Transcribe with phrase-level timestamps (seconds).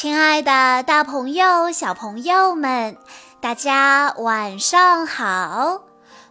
[0.00, 2.96] 亲爱的，大朋友、小朋友们，
[3.38, 5.82] 大家晚上好！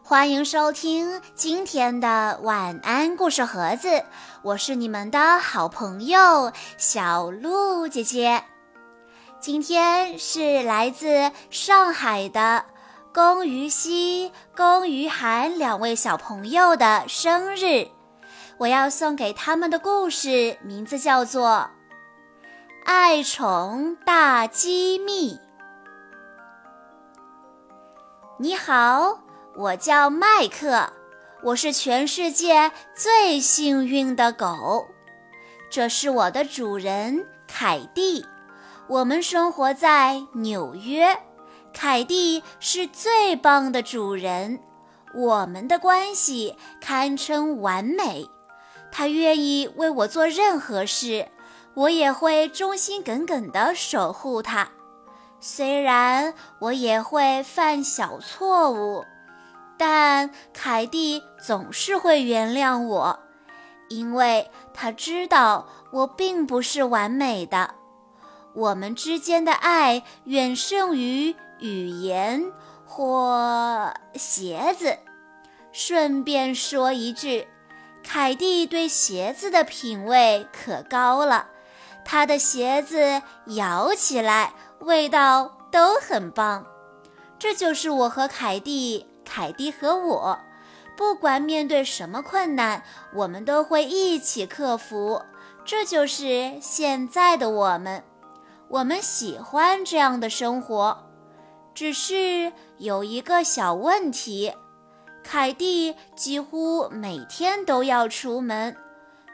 [0.02, 4.06] 欢迎收听今天的晚安故事盒子，
[4.42, 8.44] 我是你们的好朋友小鹿姐姐。
[9.40, 12.66] 今天是来自上海的
[13.14, 17.88] 龚于熙、龚于涵两位小朋友的生日，
[18.58, 21.70] 我要送给他们的故事名字叫做。
[22.86, 25.38] 爱宠大机密。
[28.38, 29.20] 你好，
[29.56, 30.92] 我叫麦克，
[31.44, 34.88] 我是全世界最幸运的狗。
[35.70, 38.26] 这是我的主人凯蒂，
[38.88, 41.18] 我们生活在纽约。
[41.74, 44.60] 凯蒂是最棒的主人，
[45.14, 48.28] 我们的关系堪称完美。
[48.92, 51.28] 他愿意为我做任何事。
[51.76, 54.70] 我也会忠心耿耿地守护它，
[55.40, 59.06] 虽然我也会犯小错误，
[59.78, 63.20] 但凯蒂总是会原谅我，
[63.88, 67.76] 因为他知道我并不是完美的。
[68.54, 72.52] 我们之间的爱远胜于语言
[72.86, 74.98] 或鞋子。
[75.72, 77.48] 顺便说一句，
[78.04, 81.48] 凯蒂对鞋子的品味可高了。
[82.04, 83.22] 他的鞋子
[83.56, 86.66] 咬起来味道都很棒，
[87.38, 90.40] 这就是我和凯蒂，凯蒂和我，
[90.98, 92.84] 不管面对什么困难，
[93.14, 95.22] 我们都会一起克服。
[95.64, 98.04] 这就是现在的我们，
[98.70, 101.06] 我们喜欢这样的生活。
[101.76, 104.54] 只是有一个小问题，
[105.24, 108.76] 凯蒂几乎每天都要出门。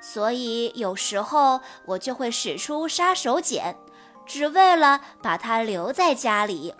[0.08, 3.76] 所以有时候我就会使出杀手锏，
[4.24, 6.76] 只为了把它留在家里。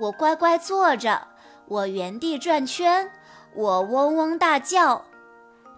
[0.00, 1.28] 我乖乖坐着，
[1.66, 3.12] 我原地转圈，
[3.54, 5.04] 我嗡嗡大叫。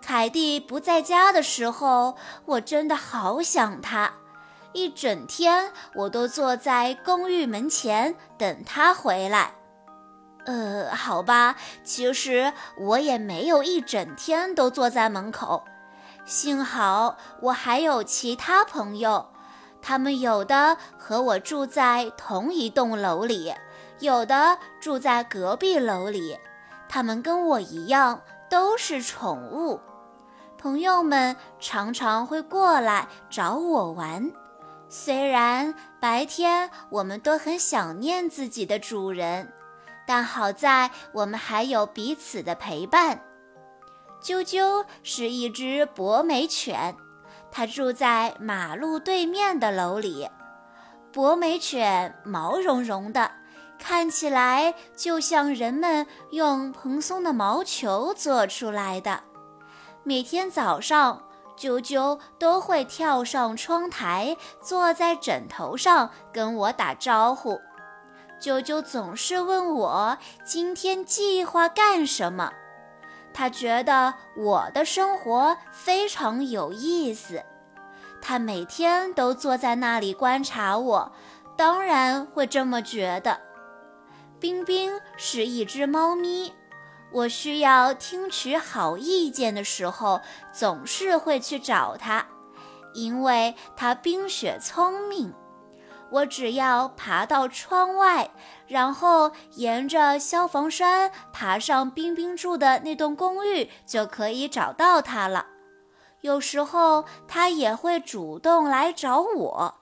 [0.00, 4.12] 凯蒂不在家的时候，我真的好想他。
[4.72, 9.54] 一整天我都坐在公寓门前等他回来。
[10.46, 15.64] 呃，好吧，其实我也没有一整天都坐在门口。
[16.30, 19.30] 幸好我还有其他朋友，
[19.82, 23.52] 他们有的和我住在同一栋楼里，
[23.98, 26.38] 有的住在隔壁楼里。
[26.88, 29.80] 他们跟我一样都是宠物。
[30.56, 34.30] 朋友们常常会过来找我玩。
[34.88, 39.52] 虽然白天我们都很想念自己的主人，
[40.06, 43.20] 但好在我们还有彼此的陪伴。
[44.22, 46.94] 啾啾是一只博美犬，
[47.50, 50.28] 它住在马路对面的楼里。
[51.12, 53.30] 博美犬毛茸茸的，
[53.78, 59.20] 看起来就像人们用蓬松的毛球做出来的。
[60.04, 61.24] 每天早上，
[61.58, 67.58] 啾啾都会跳上窗台，坐在枕头上跟我打招呼。
[68.40, 72.52] 啾啾总是问我今天计划干什么。
[73.32, 77.42] 他觉得我的生活非常有意思，
[78.20, 81.12] 他每天都坐在那里观察我，
[81.56, 83.40] 当然会这么觉得。
[84.38, 86.52] 冰冰是一只猫咪，
[87.12, 90.20] 我需要听取好意见的时候，
[90.52, 92.26] 总是会去找它，
[92.94, 95.32] 因为它冰雪聪明。
[96.10, 98.30] 我只要爬到窗外，
[98.66, 105.46] 然后沿着消防栓爬上冰冰住的那栋公寓，就可以找到他了。
[106.22, 109.74] 有时候他也会主动来找我，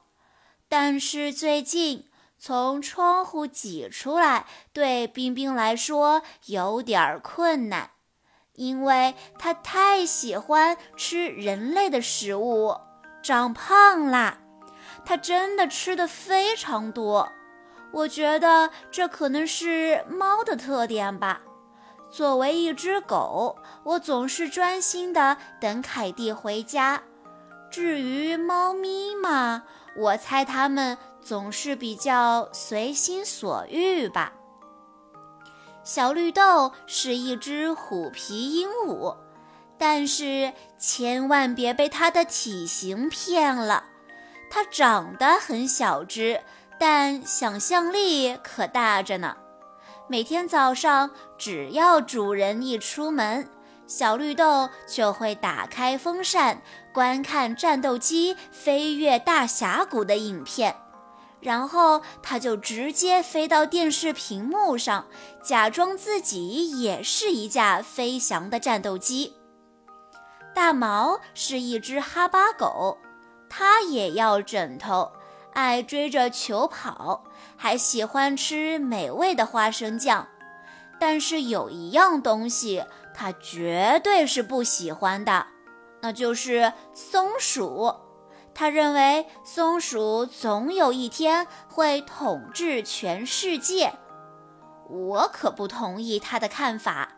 [0.68, 2.06] 但是最近
[2.38, 7.90] 从窗户挤出来对冰冰来说有点困难，
[8.54, 12.76] 因为他太喜欢吃人类的食物，
[13.22, 14.38] 长胖啦。
[15.08, 17.32] 它真的吃的非常多，
[17.92, 21.40] 我觉得这可能是猫的特点吧。
[22.10, 27.02] 作为一只狗，我总是专心的等凯蒂回家。
[27.70, 29.62] 至于猫咪嘛，
[29.96, 34.34] 我猜它们总是比较随心所欲吧。
[35.82, 39.16] 小绿豆是一只虎皮鹦鹉，
[39.78, 43.84] 但是千万别被它的体型骗了。
[44.50, 46.40] 它长得很小只，
[46.78, 49.36] 但想象力可大着呢。
[50.08, 53.48] 每天早上，只要主人一出门，
[53.86, 56.62] 小绿豆就会打开风扇，
[56.92, 60.74] 观看战斗机飞越大峡谷的影片，
[61.40, 65.06] 然后他就直接飞到电视屏幕上，
[65.42, 69.34] 假装自己也是一架飞翔的战斗机。
[70.54, 72.98] 大毛是一只哈巴狗，
[73.48, 75.12] 他也要枕头，
[75.52, 77.24] 爱追着球跑，
[77.56, 80.28] 还喜欢吃美味的花生酱。
[81.00, 82.84] 但是有一样东西，
[83.14, 85.46] 他绝对是不喜欢的，
[86.02, 87.94] 那就是松鼠。
[88.54, 93.92] 他认为松鼠总有一天会统治全世界。
[94.88, 97.10] 我可不同意他的看法。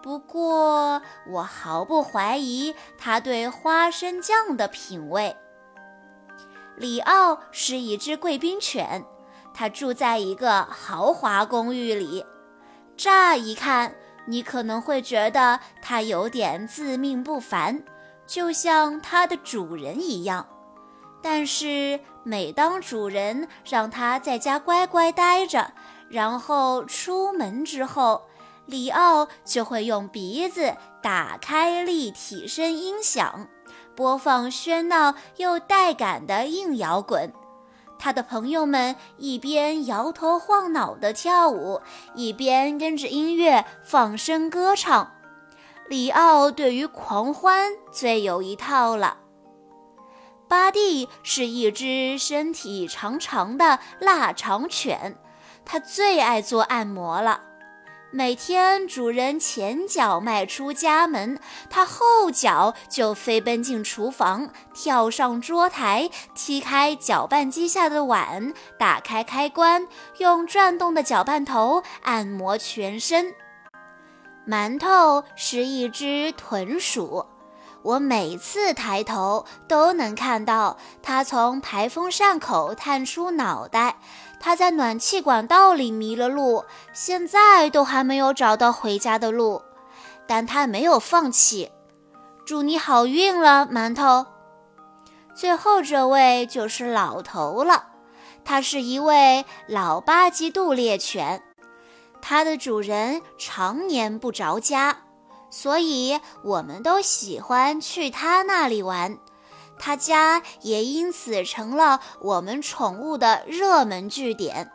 [0.00, 5.36] 不过，我毫不怀疑他对花生酱的品味。
[6.78, 9.04] 里奥是一只贵宾犬，
[9.52, 12.24] 它住在一个豪华公寓里。
[12.96, 13.94] 乍一看，
[14.26, 17.82] 你可能会觉得它有点自命不凡，
[18.26, 20.46] 就像它的主人一样。
[21.20, 25.72] 但是，每当主人让它在家乖乖待着，
[26.08, 28.22] 然后出门之后，
[28.66, 33.48] 里奥就会用鼻子打开立体声音响，
[33.98, 37.32] 播放喧闹又带感的硬摇滚。
[37.98, 41.80] 他的朋友们一边摇头晃脑地跳舞，
[42.14, 45.14] 一边跟着音乐放声歌唱。
[45.88, 49.16] 里奥对于狂欢最有一套了。
[50.46, 55.18] 巴蒂是一只身体长长的腊肠犬，
[55.64, 57.47] 它最爱做按摩了。
[58.10, 61.38] 每天，主人前脚迈出家门，
[61.68, 73.34] 它后脚就飞奔进厨房，跳上桌台，踢开搅拌机下的碗，打开开关，用转动的搅拌头按摩全身。
[74.48, 77.26] 馒头是一只豚鼠，
[77.82, 83.98] 我每次抬头都能看到它从排风扇口探出脑袋。
[84.40, 89.62] 他在暖气管道里迷了路，现在都还没有找到回家的路，
[90.26, 91.70] 但他没有放弃。
[92.46, 94.26] 祝你好运了，馒头。
[95.34, 97.88] 最后这位就是老头了，
[98.44, 101.42] 他是一位老巴基杜猎犬，
[102.20, 104.96] 它的主人常年不着家，
[105.50, 109.18] 所以我们都喜欢去他那里玩。
[109.78, 114.70] 他家也因此成了我们宠物的热门据点。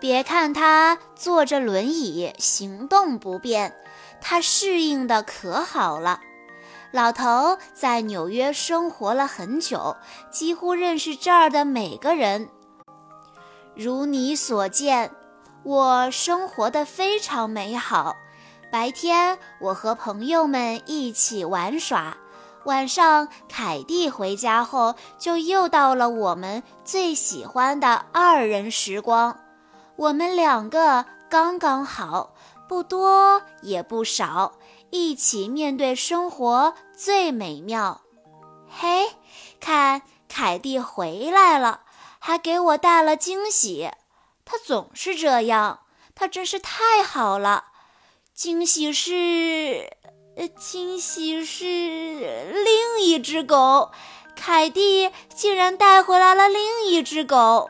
[0.00, 3.74] 别看他坐着轮椅行动不便，
[4.20, 6.20] 他适应的可好了。
[6.90, 9.96] 老头在纽约生活了很久，
[10.30, 12.48] 几乎认识这儿的每个人。
[13.74, 15.10] 如你所见，
[15.62, 18.16] 我生活的非常美好。
[18.70, 22.16] 白天，我和朋友们一起玩耍。
[22.64, 29.38] 晚上，凯蒂回家后，就又到了我们最喜欢的二人时光。
[29.96, 32.34] 我们两个刚刚好，
[32.68, 34.52] 不多也不少，
[34.90, 38.00] 一起面对生活最美妙。
[38.68, 39.10] 嘿，
[39.60, 41.80] 看，凯蒂回来了，
[42.18, 43.90] 还给我带了惊喜。
[44.44, 45.80] 他总是这样，
[46.14, 47.64] 他真是太好了。
[48.34, 49.96] 惊喜是。
[50.34, 53.90] 呃，惊喜是另一只狗，
[54.34, 57.68] 凯蒂竟然带回来了另一只狗。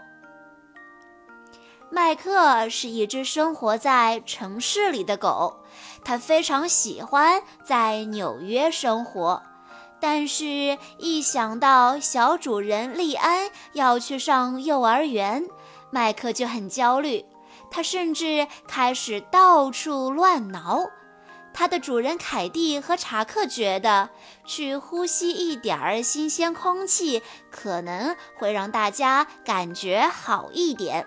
[1.91, 5.57] 麦克是一只生活在城市里的狗，
[6.05, 9.43] 它非常喜欢在纽约生活，
[10.01, 15.45] 但是，一想到小主人利安要去上幼儿园，
[15.91, 17.25] 麦克就很焦虑，
[17.71, 20.89] 他甚至开始到处乱挠。
[21.55, 24.11] 它的主人凯蒂和查克觉得，
[24.45, 31.07] 去呼吸一点儿新鲜空气可能会让大家感觉好一点。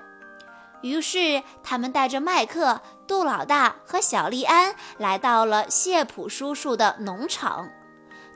[0.81, 7.69] 于是，他们带着麦克、杜老大和小利安来到了谢普叔叔的农场。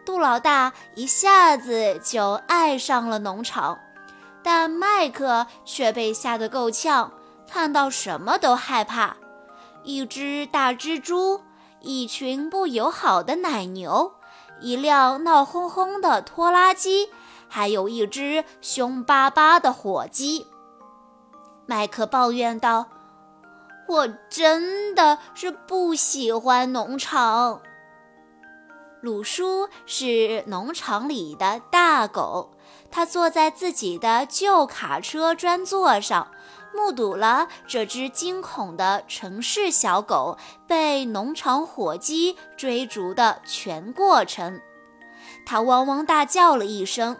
[0.03, 3.77] 杜老大一下子就爱上了农场，
[4.41, 7.13] 但麦克却被吓得够呛，
[7.47, 9.17] 看到什么都害怕。
[9.83, 11.43] 一只大蜘蛛。
[11.81, 14.13] 一群不友好的奶牛，
[14.59, 17.09] 一辆闹哄哄的拖拉机，
[17.48, 20.48] 还有一只凶巴巴的火鸡。
[21.65, 22.88] 麦克抱怨道
[23.88, 27.62] ：“我真的是不喜欢农场。”
[29.01, 32.51] 鲁叔是农场里的大狗，
[32.91, 36.31] 他坐在自己的旧卡车专座上，
[36.79, 44.62] 目睹了这只惊恐的城市小狗被农场火鸡追逐的全过程。
[45.45, 47.17] 它汪汪大叫了一声，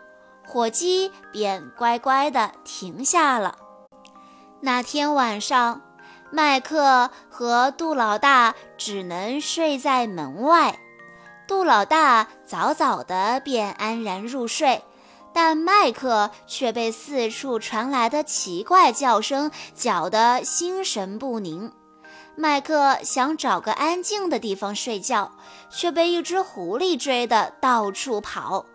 [0.48, 3.58] 火鸡便乖乖地停下了。
[4.62, 5.82] 那天晚上，
[6.32, 10.80] 麦克和杜老大只能睡在门外。
[11.48, 14.84] 杜老大早早的便安然入睡。
[15.34, 21.72] 但麦克却被四处传来的奇怪叫声搅得心神不宁。
[22.36, 25.32] 麦克想找个安静的地方睡觉，
[25.70, 28.66] 却被一只狐狸追得到处跑。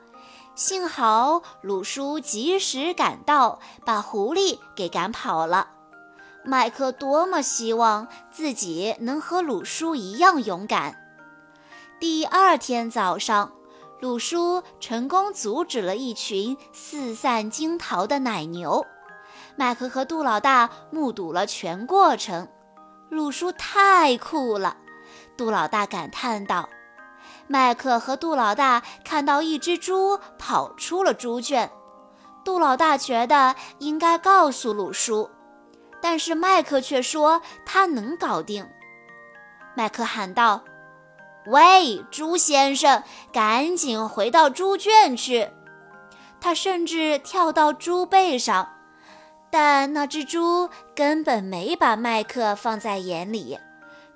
[0.54, 5.68] 幸好鲁叔及时赶到，把狐狸给赶跑了。
[6.44, 10.96] 麦克多么希望自己能和鲁叔一样勇敢。
[11.98, 13.52] 第二天早上。
[14.04, 18.84] 鲁叔成功阻止了一群四散惊逃的奶牛，
[19.56, 22.46] 麦克和杜老大目睹了全过程。
[23.08, 24.76] 鲁叔太酷了，
[25.38, 26.68] 杜老大感叹道。
[27.46, 31.70] 麦克和杜老大看到一只猪跑出了猪圈，
[32.44, 35.30] 杜老大觉得应该告诉鲁叔，
[36.02, 38.68] 但是麦克却说他能搞定。
[39.74, 40.62] 麦克喊道。
[41.46, 45.50] 喂，猪先生，赶紧回到猪圈去！
[46.40, 48.68] 他甚至跳到猪背上，
[49.50, 53.58] 但那只猪根本没把麦克放在眼里。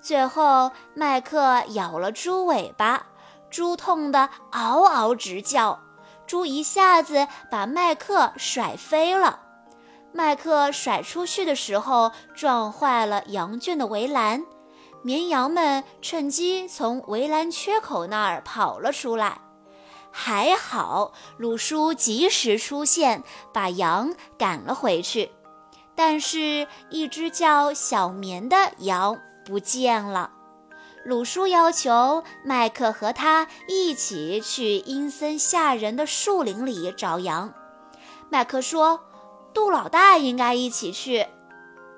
[0.00, 3.06] 最后，麦克咬了猪尾巴，
[3.50, 5.80] 猪痛得嗷嗷直叫，
[6.26, 9.40] 猪一下子把麦克甩飞了。
[10.12, 14.44] 麦克甩出去的时候，撞坏了羊圈的围栏。
[15.02, 19.40] 绵羊们趁机从围栏缺口那儿跑了出来，
[20.10, 25.30] 还好鲁叔及时出现，把羊赶了回去。
[25.94, 30.32] 但是，一只叫小绵的羊不见了。
[31.04, 37.54] 鲁叔要求麦克和他一起去阴森吓人的树林里找羊。
[38.28, 39.00] 麦克说
[39.54, 41.26] ：“杜老大应该一起去。”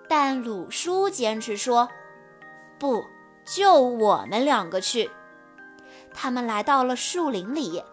[0.08, 1.88] 但鲁叔坚持说。
[2.80, 3.04] 不，
[3.44, 5.10] 就我们两个去。
[6.14, 7.84] 他们来到了树林里，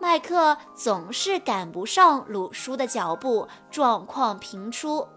[0.00, 5.08] 麦克总是赶不上鲁叔的脚步，状况频出。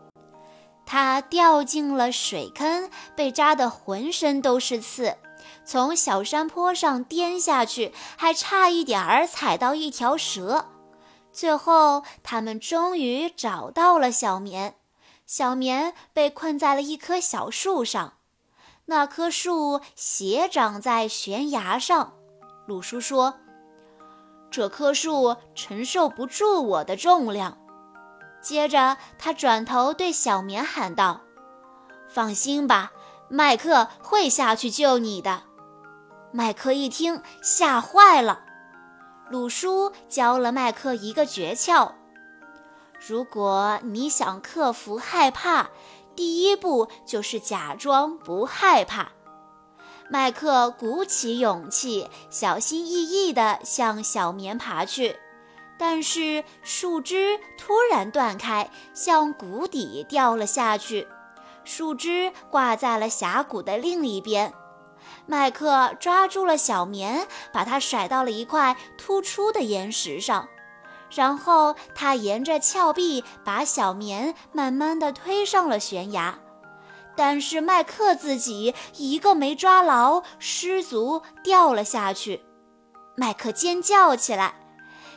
[0.86, 5.18] 他掉进了水坑，被扎得浑身都是刺；
[5.66, 10.68] 从小山坡上颠下去，还差一点儿踩到一条蛇。
[11.32, 14.76] 最后，他们终于找到了小棉。
[15.26, 18.14] 小棉被困在了一棵小树上。
[18.88, 22.14] 那棵树斜长在悬崖上，
[22.68, 23.40] 鲁叔说
[24.52, 27.58] ：“这棵树承受不住我的重量。”
[28.42, 31.22] 接着，他转头对小绵喊道
[32.08, 32.92] ：“放心吧，
[33.28, 35.42] 麦克会下去救你的。”
[36.32, 38.44] 麦克一听，吓坏了。
[39.32, 41.94] 鲁叔教了麦克一个诀窍：
[43.08, 45.72] 如果你想克服害怕，
[46.16, 49.12] 第一步就是假装不害怕。
[50.10, 55.16] 麦克鼓起勇气，小心翼翼地向小棉爬去，
[55.80, 61.08] 但是树枝突然断开，向谷底掉了下去。
[61.64, 64.54] 树枝挂在了峡谷的另一边。
[65.26, 70.48] 麦克抓住了小棉，把它甩到了一块突出的岩石上。
[71.16, 76.38] 然后他沿着峭壁把小棉慢慢地推上了悬崖，
[77.16, 82.44] 但是麦克自己一个没抓牢，失足掉了下去。
[83.16, 84.56] 麦克尖叫起来，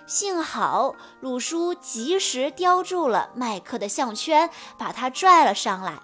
[0.07, 5.95] 幸好鲁叔及时叼住了麦克的项圈，把他拽了上来。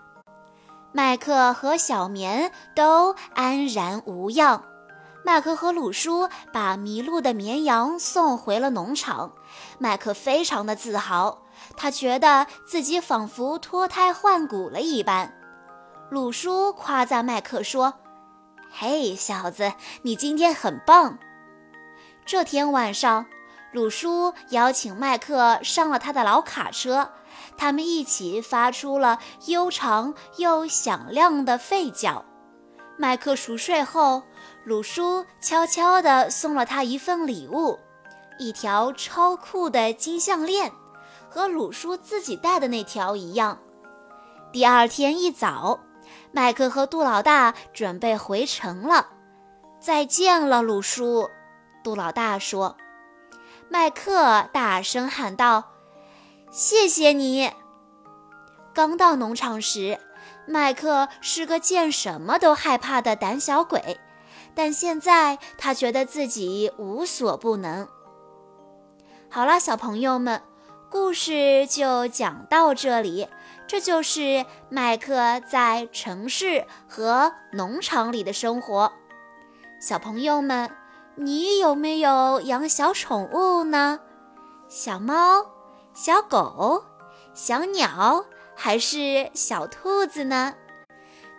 [0.92, 4.64] 麦克和小棉都安然无恙。
[5.26, 9.32] 麦克和鲁叔把迷路的绵羊送回了农场。
[9.78, 11.42] 麦克非常的自豪，
[11.78, 15.34] 他觉得自己仿佛脱胎换骨了一般。
[16.10, 17.94] 鲁叔夸赞麦克说
[18.70, 21.18] ：“嘿，小子，你今天很棒。”
[22.26, 23.24] 这天晚上，
[23.72, 27.12] 鲁叔邀请麦克上了他的老卡车，
[27.56, 32.26] 他们一起发出了悠长又响亮的吠叫。
[32.98, 34.22] 麦克熟睡后。
[34.64, 37.78] 鲁叔悄悄地送了他一份礼物，
[38.38, 40.72] 一条超酷的金项链，
[41.28, 43.58] 和鲁叔自己戴的那条一样。
[44.52, 45.80] 第二天一早，
[46.32, 49.08] 麦克和杜老大准备回城了。
[49.78, 51.28] 再见了，鲁叔，
[51.82, 52.76] 杜老大说。
[53.68, 55.72] 麦克大声喊道
[56.50, 57.52] ：“谢谢你！”
[58.72, 59.98] 刚到农场时，
[60.46, 64.00] 麦克是个见什么都害怕的胆小鬼，
[64.54, 67.88] 但现在他觉得自己无所不能。
[69.28, 70.42] 好了，小朋友们，
[70.90, 73.28] 故事就讲到这里。
[73.66, 78.92] 这就是麦克在城市和农场里的生活。
[79.80, 80.70] 小朋友们，
[81.16, 84.00] 你有没有养小宠物呢？
[84.68, 85.46] 小猫、
[85.94, 86.84] 小狗、
[87.32, 90.54] 小鸟，还是小兔子呢？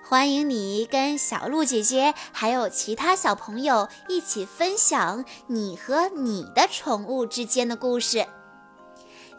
[0.07, 8.27] 欢迎你跟小鹿姐姐还有其他小朋友一起分享你和你的宠物之间的故事。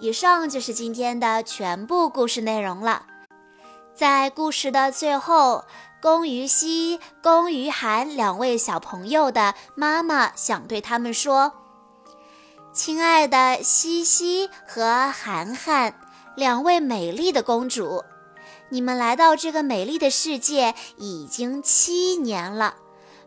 [0.01, 3.07] 以上就是今天的全部故事内容了。
[3.95, 5.65] 在故事的最后，
[6.03, 11.53] 龚于熙、龚于涵两位小朋友的妈妈想对他们说
[12.75, 15.95] ：“亲爱的西西和涵涵，
[16.35, 18.05] 两位美丽的公主，
[18.71, 22.77] 你们来到这个美丽的世界已经七年了。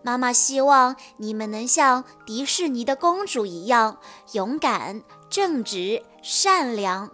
[0.02, 3.98] 妈妈希望你们能像迪士尼的公主一样
[4.32, 7.12] 勇敢。”正直、善良，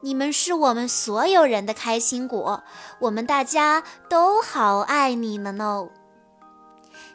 [0.00, 2.62] 你们是我们所有人的开心果，
[3.00, 5.88] 我们大家都好爱你们哦。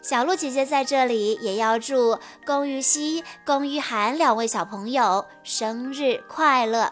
[0.02, 6.92] 小鹿姐姐在这里也要祝龚玉熙、龚玉涵两位小朋友生日快乐。